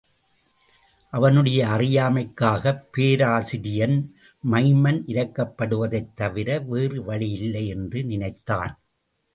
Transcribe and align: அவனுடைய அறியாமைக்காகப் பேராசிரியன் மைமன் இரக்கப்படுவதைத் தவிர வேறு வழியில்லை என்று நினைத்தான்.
அவனுடைய 1.09 1.67
அறியாமைக்காகப் 1.67 2.81
பேராசிரியன் 2.91 4.15
மைமன் 4.51 5.03
இரக்கப்படுவதைத் 5.07 6.13
தவிர 6.15 6.59
வேறு 6.59 7.03
வழியில்லை 7.03 7.67
என்று 7.67 8.03
நினைத்தான். 8.03 8.79